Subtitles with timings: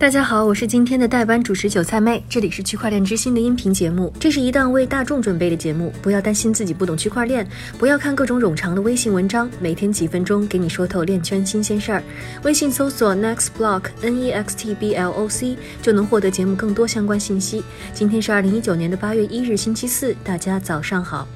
[0.00, 4.10] 大家好，我是今天的代班主持韭菜妹，这里是区块链之星的音频节目。
[4.18, 12.02] 这是一档为大众准备的节目，不要担心自己不懂区块链，不要看各种冗长的微信文章，每天几分钟给你说透链圈新鲜事儿。
[12.44, 17.62] 微信搜索 Next Block N E X T B L O C 就能获得节目更多相关信息。
[17.92, 21.28] 今天是二零一九年的八月一日，星期四，大家早上好。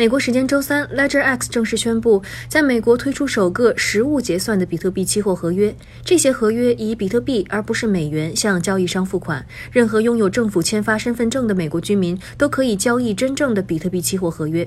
[0.00, 5.76] 美国时间周三，Ledger X 正式宣布在美国推出首个实物结算的比特币期货合约。
[6.02, 9.44] 这些合约以比特币而不是美元向交易商付款。
[9.70, 14.66] 任何拥有政府签发身份证的美国居民都可以交易真正的比特币期货合约。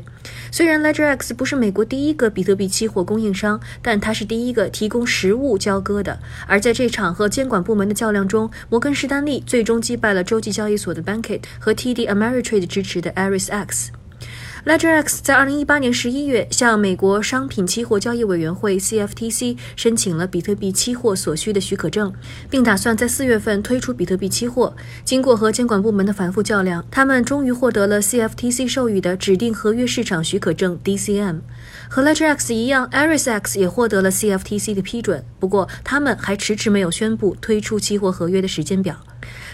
[0.52, 6.20] 虽然 Ledger X 不是美国第一个比特币期货供应商，但它是第一个提供实物交割的。
[6.46, 13.90] 而在这场和监管部门的较量中，摩根士丹利最终击败了洲际交易所的 Bankit 和 TD Ameritrade 支持的 Aris X。
[14.66, 22.14] Ledger X 在二零一八年十一月向美国商品期货交易委员会 CFTC 申请了比特币期货所需的许可证，
[22.50, 24.74] 并打算在四月份推出比特币期货。
[25.04, 31.42] 经过和监管部门的反复较量，他们终于获得了 CFTC 授予的指定合约市场许可证 DCM。
[31.90, 38.96] 和 Ledger X 一样，Aris X 也获得了 CFTC 的批准，不过他们还迟迟没有宣布推出期货合约的时间表。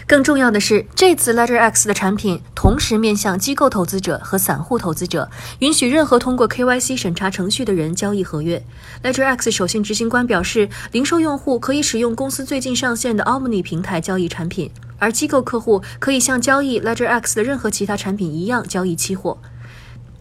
[0.06, 8.62] 更重要的是，这次 Ledger X 的产品同时面向机构投资者和散户投资者，允许任何通过 KYC 审查程序的人交易合约。
[9.04, 19.38] Ledger X 首席执行官表示，零售用户可以使用公司最近上线的 Omni 平台交易产品，而机构客户可以像交易 Ledger X 的任何其他产品一样交易期货。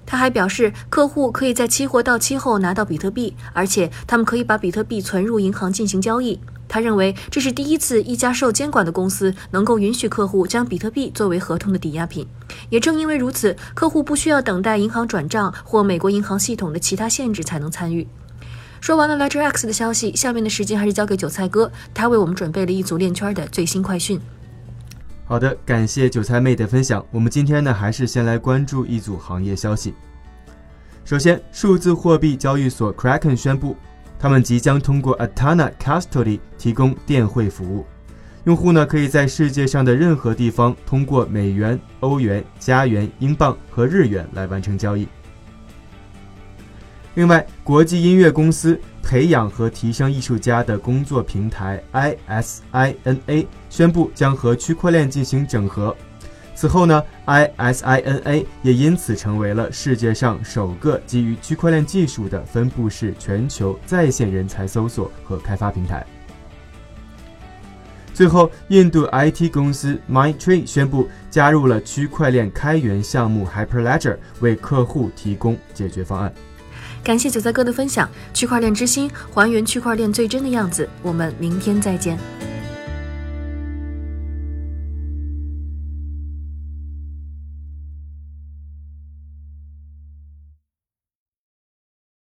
[0.05, 6.39] 他还表示，客户可以在期货到期后拿到比特币，而且他们可以把比特币存入银行进行交易。
[6.69, 12.25] 他认为这是第一次一家受监管的公司能够允许客户将比特币作为合同的抵押品。
[12.69, 18.07] 也正因为如此，客户不需要等待银行转账或美国银行系统的其他限制才能参与。
[18.79, 24.21] 说完了 Ledger X 的消息，下面的时间还是交给韭菜哥，他为我们准备了一组链圈的最新快讯。
[25.25, 27.05] 好的，感谢韭菜妹的分享。
[27.11, 29.93] 我们今天呢，还是先来关注一组行业消息。
[31.03, 33.75] 首先，数字货币交易所 Kraken 宣布。
[34.19, 37.85] 他们即将通过 Atana Custody 提供电汇服务，
[38.43, 45.07] 用户呢可以在世界上的任何地方通过美元、欧元、加元、英镑和日元来完成交易。
[47.15, 55.95] 另外，国际音乐公司培养和提升艺术家的工作平台 ISINA 宣布将和区块链进行整合。
[56.59, 66.05] 此后呢，ISINA 也因此成为了世界上首个基于区块链技术的分布式全球在线人才搜索和开发平台。
[68.13, 76.33] 最后，印度 IT 公司 MindTree 宣布加入了区块链开源项目 Hyperledger，为客户提供解决方案。
[77.01, 80.89] 感谢韭菜哥的分享，区块链之心，还原区块链最真的样子。
[81.01, 82.19] 我们明天再见。